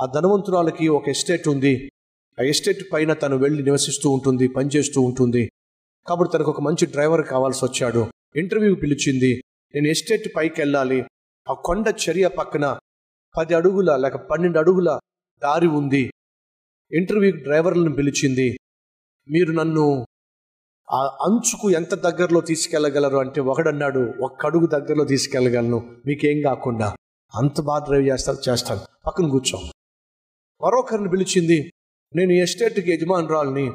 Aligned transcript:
ఆ 0.00 0.06
ధనవంతురాలకి 0.06 0.88
ఒక 0.88 1.08
ఎస్టేట్ 1.08 1.48
ఉంది. 1.48 1.92
ఆ 2.40 2.42
ఎస్టేట్ 2.42 2.92
పైన 2.92 3.12
తను 3.12 3.36
వెళ్ళి 3.36 3.62
నివసిస్తూ 3.62 4.10
ఉంటుంది 4.10 4.48
పనిచేస్తూ 4.48 5.00
ఉంటుంది. 5.00 5.50
కాబట్టి 6.06 6.32
తనకు 6.34 6.50
ఒక 6.50 6.60
మంచి 6.60 6.86
డ్రైవర్ 6.86 7.26
కావాల్సి 7.26 7.64
వచ్చాడు. 7.64 8.06
ఇంటర్వ్యూ 8.36 8.74
పిలిచింది. 8.74 9.42
నేను 9.74 9.88
ఎస్టేట్ 9.88 10.36
పైకి 10.36 10.60
వెళ్ళాలి 10.60 11.04
ఆ 11.50 11.52
కొండ 11.52 11.94
చర్య 12.04 12.28
పక్కన 12.28 12.78
పది 13.38 13.54
అడుగుల 13.54 13.96
లేక 13.96 14.16
పన్నెండు 14.16 14.58
అడుగుల 14.58 14.98
దారి 15.42 15.66
ఉంది. 15.66 16.10
ఇంటర్వ్యూ 16.92 17.30
డ్రైవర్లను 17.30 17.92
పిలిచింది. 17.94 18.58
మీరు 19.30 19.52
నన్ను 19.52 20.06
ఆ 20.90 21.06
అంచుకు 21.06 21.70
ఎంత 21.70 21.94
దగ్గరలో 21.94 22.40
తీసుకెళ్ళగలరు 22.40 23.18
అంటే 23.18 23.40
ఒకడన్నాడు 23.40 24.12
ఒక్క 24.22 24.46
అడుగు 24.46 24.66
దగ్గరలో 24.66 25.04
తీసుకెళ్ళగలను. 25.04 25.96
మీకేం 26.06 26.42
కాకుండా 26.42 26.94
అంత 27.34 27.60
బాగా 27.60 27.84
డ్రైవ్ 27.84 28.06
చేస్తారు 28.08 28.38
చేస్తాను 28.48 28.80
పక్కన 29.06 29.28
కూర్చో. 29.28 29.58
మరొకరిని 30.62 31.08
పిలిచింది 31.08 31.72
నేను 32.16 32.32
ఎస్టేట్కి 32.32 32.92
యజమానురాల్ని. 32.92 33.72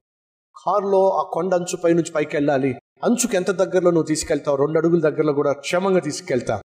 కారులో 0.65 1.09
ఆ 1.09 1.29
కొండ 1.33 1.53
అంచు 1.53 1.77
పై 1.77 1.93
నుంచి 1.93 2.11
పైకి 2.11 2.35
వెళ్ళాలి 2.35 2.75
అంచుకు 3.03 3.35
ఎంత 3.35 3.51
దగ్గరలో 3.51 3.91
నువ్వు 3.91 4.07
తీసుకెళ్తావు? 4.07 4.57
రెండు 4.57 4.77
అడుగుల 4.77 4.99
దగ్గరలో 4.99 5.33
కూడా 5.33 5.51
క్షేమంగా 5.51 5.99
తీసుకెళ్తా. 5.99 6.61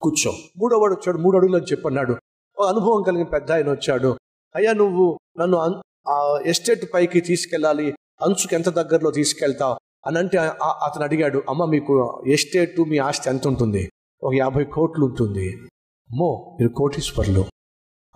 కూర్చో. 0.00 0.32
మూడో 0.58 0.78
వాడు 0.78 0.94
వచ్చాడు 0.94 1.18
మూడు 1.18 1.36
అడుగులు 1.36 1.56
అని 1.56 1.66
చెప్పన్నాడు. 1.66 2.16
ఓ 2.60 2.64
అనుభవం 2.64 3.02
కలిగిన 3.02 3.26
పెద్ద 3.26 3.52
ఆయన 3.52 3.70
వచ్చాడు. 3.70 4.18
అయ్యా 4.56 4.72
నువ్వు 4.72 5.18
నన్ను 5.38 5.82
ఆ 6.08 6.38
ఎస్టేట్ 6.46 6.94
పైకి 6.94 7.20
తీసుకెళ్ళాలి. 7.20 7.94
అంచుకు 8.22 8.54
ఎంత 8.54 8.68
దగ్గరలో 8.68 9.10
తీసుకెళ్తావు? 9.10 9.76
అని 10.06 10.18
అంటే 10.18 10.38
అతను 10.38 11.04
అడిగాడు 11.04 11.42
అమ్మ 11.48 11.64
మీకు 11.64 12.22
ఎస్టేట్ 12.26 12.80
మీ 12.80 12.98
ఆస్తి 12.98 13.30
ఎంత 13.30 13.46
ఉంటుంది? 13.46 13.90
ఒక 14.22 14.34
యాభై 14.34 14.64
కోట్లు 14.64 15.06
ఉంటుంది. 15.06 15.52
అమ్మో 15.52 16.56
మీరు 16.60 16.72
కోటీశ్వర్లు. 16.72 17.44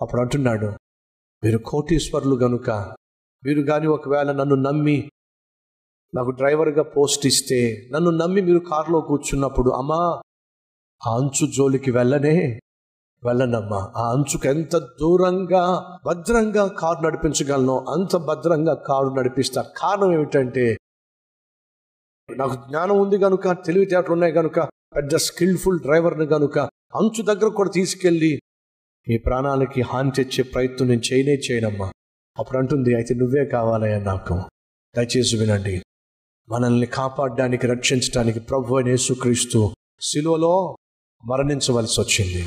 అప్పుడు 0.01 0.21
అంటున్నాడు 0.21 0.73
మీరు 1.43 1.59
కోటీశ్వరులు 1.59 2.35
గనుక 2.35 2.71
మీరు 3.43 3.61
కానీ 3.61 3.87
ఒకవేళ 3.87 4.33
నన్ను 4.33 4.55
నమ్మి 4.55 5.09
నాకు 6.15 6.31
డ్రైవర్గా 6.31 6.83
పోస్ట్ 6.83 7.27
ఇస్తే 7.27 7.89
నన్ను 7.93 8.11
నమ్మి 8.11 8.41
మీరు 8.43 8.59
కారులో 8.59 9.01
కూర్చున్నప్పుడు 9.01 9.71
అమ్మా 9.71 10.01
ఆ 11.01 11.15
అంచు 11.17 11.47
జోలికి 11.47 11.91
వెళ్ళనే 11.91 12.37
వెళ్ళనమ్మా. 13.23 13.93
ఆ 13.97 14.13
అంచుకు 14.13 14.49
ఎంత 14.49 14.77
దూరంగా 14.77 15.63
భద్రంగా 16.05 16.67
కారు 16.67 17.01
నడిపించగలను 17.01 17.77
అంత 17.89 18.17
భద్రంగా 18.17 18.75
కారు 18.75 19.11
నడిపిస్తా 19.15 19.63
కారణం 19.77 20.13
ఏమిటంటే 20.13 20.77
నాకు 22.29 22.57
జ్ఞానం 22.69 23.01
ఉంది 23.01 23.19
కనుక 23.19 23.53
తెలివితేటలు 23.67 24.13
ఉన్నాయి 24.13 24.33
కనుక 24.33 24.59
పెద్ద 24.95 25.17
స్కిల్ఫుల్ 25.17 25.81
డ్రైవర్ని 25.81 26.27
కనుక 26.27 26.57
అంచు 26.95 27.23
దగ్గర 27.23 27.49
కూడా 27.49 27.71
తీసుకెళ్ళి 27.71 28.33
మీ 29.09 29.19
ప్రాణాలకి 29.19 29.83
హాని 29.83 30.11
తెచ్చే 30.11 30.43
ప్రయత్నం 30.43 30.89
నేను 30.89 31.01
చేయనే 31.01 31.33
చేయనమ్మా. 31.33 31.93
అప్పుడు 32.39 32.59
అంటుంది 32.59 32.95
అయితే 32.95 33.15
నువ్వే 33.15 33.45
కావాలయ్యా 33.45 33.99
నాకు. 33.99 34.35
దయచేసి 34.97 35.37
వినండి. 35.37 35.83
మనల్ని 36.49 36.87
కాపాడడానికి 36.87 37.67
రక్షించడానికి 37.67 38.41
ప్రభు 38.41 38.75
అయిన 38.75 38.89
యేసుక్రీస్తు 38.89 39.75
శిలువలో 40.01 40.77
మరణించవలసి 41.25 42.01
వచ్చింది. 42.01 42.43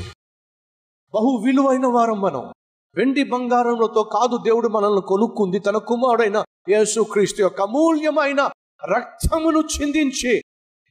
బహు 1.14 1.42
విలువైన 1.46 1.86
వారం 1.86 2.20
మనం. 2.20 2.52
వెండి 2.94 3.24
బంగారంలతో 3.24 4.02
కాదు 4.02 4.36
దేవుడు 4.36 4.68
మనల్ని 4.68 5.00
కొనుక్కుంది. 5.00 5.58
తన 5.58 5.76
కుమారుడైన 5.76 6.44
యేసుక్రీస్తు 6.68 7.42
యొక్క 7.42 7.62
అమూల్యమైన 7.62 8.50
రక్తమును 8.96 9.58
చిందించి 9.58 10.42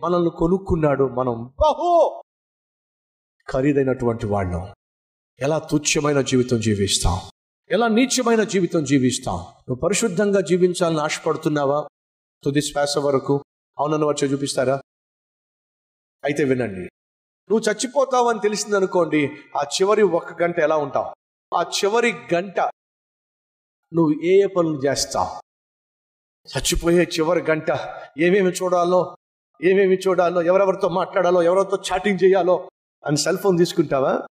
మనల్ని 0.02 0.30
కొనుక్కున్నాడు. 0.30 1.04
మనం 1.04 1.44
బహు 1.44 2.22
ఖరీదైనటువంటి 3.50 4.26
వాళ్ళం. 4.26 4.68
ఎలా 5.40 5.60
తుచ్చమైన 5.60 6.22
జీవితం 6.22 6.60
జీవిస్తాం? 6.60 7.20
ఎలా 7.72 7.88
నీచమైన 7.88 8.44
జీవితం 8.44 8.84
జీవిస్తాం? 8.84 9.36
నువ్వు 9.36 9.76
పరిశుద్ధంగా 9.76 10.42
జీవించాలని 10.42 11.00
ఆశపడుతున్నావా? 11.00 11.88
తుది 12.44 12.62
శ్వాస 12.62 12.98
వరకు 12.98 13.44
అవునన్న 13.80 14.06
వచ్చి 14.06 14.28
చూపిస్తారా? 14.28 14.82
అయితే 16.24 16.44
వినండి. 16.44 16.82
నువ్వు 17.50 17.62
చచ్చిపోతావని 17.62 18.40
తెలిసింది 18.40 18.76
అనుకోండి 18.76 19.30
ఆ 19.58 19.64
చివరి 19.64 20.02
ఒక్క 20.02 20.44
గంట 20.44 20.60
ఎలా 20.60 20.78
ఉంటావు? 20.78 21.10
ఆ 21.58 21.72
చివరి 21.72 22.12
గంట 22.34 22.60
నువ్వు 23.94 24.14
ఏ 24.24 24.42
ఏ 24.44 24.46
పనులు 24.46 24.86
చేస్తావు? 24.86 25.32
చచ్చిపోయే 26.46 27.04
చివరి 27.04 27.42
గంట 27.42 27.72
ఏమేమి 28.20 28.52
చూడాలో 28.52 29.16
ఏమేమి 29.64 29.96
చూడాలో 29.96 30.42
ఎవరెవరితో 30.42 30.90
మాట్లాడాలో 30.90 31.44
ఎవరితో 31.44 31.78
చాటింగ్ 31.92 32.20
చేయాలో 32.24 32.70
అని 33.08 33.18
సెల్ 33.18 33.38
ఫోన్ 33.38 33.58
తీసుకుంటావా? 33.58 34.28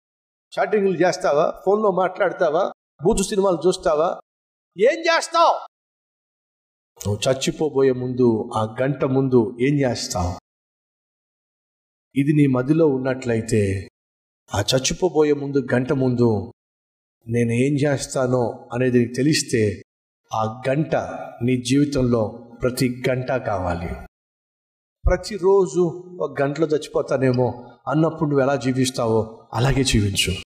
చాటింగ్లు 0.59 0.97
చేస్తావా? 0.97 1.61
ఫోన్లో 1.65 1.91
మాట్లాడతావా? 1.91 2.71
బూతు 3.03 3.23
సినిమాలు 3.23 3.67
చూస్తావా? 3.67 4.19
ఏం 4.77 4.99
చేస్తావు? 4.99 5.53
నువ్వు 7.07 7.19
చచ్చిపోబోయే 7.29 7.91
ముందు 7.91 8.51
ఆ 8.55 8.75
గంట 8.81 9.05
ముందు 9.05 9.57
ఏం 9.61 9.79
చేస్తావు? 9.79 10.33
ఇది 12.15 12.33
నీ 12.33 12.47
మదిలో 12.47 12.87
ఉన్నట్లయితే 12.87 13.89
ఆ 14.55 14.61
చచ్చిపోబోయే 14.61 15.33
ముందు 15.33 15.67
గంట 15.73 15.93
ముందు 15.93 16.53
నేను 17.27 17.51
ఏం 17.51 17.73
చేస్తానో 17.73 18.69
అనేది 18.73 18.99
నీకు 18.99 19.13
తెలిస్తే 19.15 19.81
ఆ 20.33 20.63
గంట 20.69 20.95
నీ 21.43 21.61
జీవితంలో 21.61 22.49
ప్రతి 22.61 23.03
గంట 23.09 23.31
కావాలి. 23.31 23.95
ప్రతిరోజు 25.07 25.81
ఒక 26.19 26.41
గంటలో 26.41 26.67
చచ్చిపోతానేమో 26.67 27.47
అన్నప్పుడు 27.87 28.29
నువ్వు 28.29 28.43
ఎలా 28.43 28.55
జీవిస్తావో 28.55 29.49
అలాగే 29.53 29.83
జీవించు. 29.83 30.42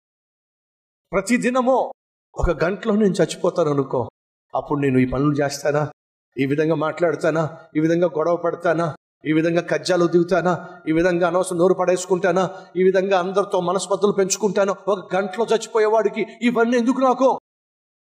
ప్రతి 1.13 1.37
దినమో 1.37 1.91
ఒక 2.35 2.63
గంటలో 2.63 2.95
నేను 2.95 3.11
చచ్చిపోతాను 3.11 3.69
అనుకో 3.69 4.09
అప్పుడు 4.53 4.79
నేను 4.79 4.99
ఈ 4.99 5.05
పనులు 5.05 5.33
చేస్తానా? 5.33 5.91
ఈ 6.37 6.45
విధంగా 6.45 6.75
మాట్లాడతానా? 6.75 7.57
ఈ 7.77 7.79
విధంగా 7.79 8.09
గొడవ 8.17 8.35
పడతానా? 8.35 8.95
ఈ 9.25 9.33
విధంగా 9.33 9.61
కజ్జాలు 9.61 10.05
దిగుతానా? 10.05 10.67
ఈ 10.87 10.91
విధంగా 10.91 11.27
అనవసరం 11.27 11.57
నోరు 11.57 11.73
పడేసుకుంటానా? 11.73 12.49
ఈ 12.75 12.83
విధంగా 12.83 13.19
అందరితో 13.19 13.59
మనస్పతులు 13.59 14.11
పెంచుకుంటాను? 14.11 14.75
ఒక 14.87 15.15
గంటలో 15.15 15.45
చచ్చిపోయేవాడికి 15.45 16.25
ఇవన్నీ 16.41 16.77
ఎందుకు 16.77 17.01
నాకు? 17.01 17.39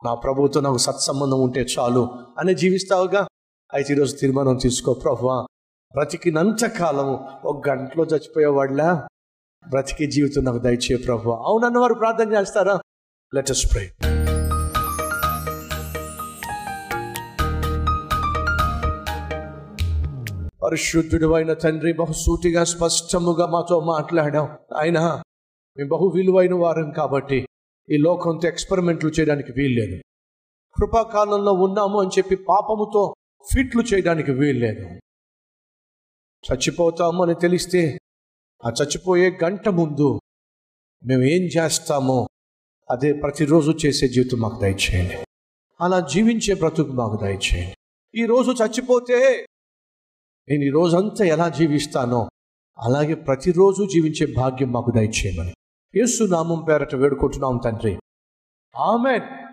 నా 0.05 0.15
ప్రభువుతో 0.15 0.61
నాకు 0.61 0.79
సత్సంబంధం 0.79 1.41
ఉంటే 1.41 1.67
చాలు 1.79 2.09
అని 2.39 2.55
జీవిస్తావుగా? 2.55 3.27
అయితే 3.75 3.93
ఈరోజు 3.93 4.17
తీర్మానం 4.17 4.57
తీసుకో 4.57 4.95
ప్రభువా 4.95 5.47
బ్రతికినంత 5.95 6.65
కాలము 6.65 7.29
ఒక 7.45 7.69
గంటలో 7.69 8.05
చచ్చిపోయేవాడులా 8.05 9.09
బ్రతికే 9.65 10.07
జీవితం 10.07 10.45
నాకు 10.45 10.59
దయచే 10.59 10.97
ప్రభు 10.97 11.31
అవునన్న 11.31 11.79
వారు 11.79 11.95
ప్రార్థన 11.95 12.33
చేస్తారా? 12.33 12.81
లెట్ 13.35 13.51
అస్ 13.51 13.65
ప్రే 13.73 13.85
పరిశుద్ధుడు 20.63 21.35
అయిన 21.35 21.53
తండ్రి 21.53 21.93
బహుసూటిగా 21.93 22.65
స్పష్టముగా 22.65 23.47
మాతో 23.47 23.81
మాట్లాడాం 23.81 24.47
ఆయన 24.77 24.99
మేము 25.77 25.89
బహు 25.89 26.07
విలువైన 26.17 26.55
వారం 26.55 26.91
కాబట్టి 26.91 27.47
ఈ 27.91 27.97
లోకంతో 27.97 28.49
ఎక్స్పెరిమెంట్లు 28.49 29.11
చేయడానికి 29.11 29.53
వీల్లేదు. 29.53 29.97
కృపాకాలంలో 30.77 31.53
ఉన్నాము 31.53 32.01
అని 32.01 32.11
చెప్పి 32.19 32.37
పాపముతో 32.37 33.15
ఫిట్లు 33.53 33.83
చేయడానికి 33.83 34.33
వీల్లేదు. 34.33 34.85
చచ్చిపోతాము 36.45 37.23
అని 37.23 37.35
తెలిస్తే 37.35 37.99
ఆ 38.67 38.71
చచ్చిపోయే 38.71 39.39
గంట 39.45 39.69
ముందు 39.69 40.21
మేము 41.03 41.23
ఏం 41.23 41.43
చేస్తామో 41.43 42.29
అదే 42.91 43.13
ప్రతిరోజు 43.13 43.77
చేసే 43.87 44.09
జీవితం 44.09 44.39
మాకు 44.39 44.61
దయచేయండి. 44.61 45.27
అలా 45.81 46.01
జీవించే 46.01 46.55
బ్రతుకు 46.55 46.93
మాకు 46.93 47.19
దయచేయండి. 47.23 47.77
ఈ 48.23 48.27
రోజు 48.27 48.51
చచ్చిపోతే 48.51 49.47
నేను 50.49 50.63
ఈ 50.63 50.69
రోజంతా 50.69 51.25
ఎలా 51.25 51.49
జీవిస్తానో 51.49 52.29
అలాగే 52.79 53.15
ప్రతిరోజు 53.15 53.89
జీవించే 53.93 54.27
భాగ్యం 54.27 54.73
మాకు 54.73 54.91
దయచేయమని. 54.91 55.55
యేసు 55.97 56.25
నామం 56.25 56.65
పేరట 56.69 56.95
వేడుకుంటున్నాం 56.95 57.61
తండ్రి. 57.65 57.99
ఆమెన్. 58.77 59.44